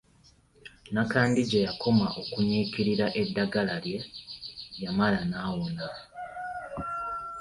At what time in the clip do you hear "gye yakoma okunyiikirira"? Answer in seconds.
1.49-3.05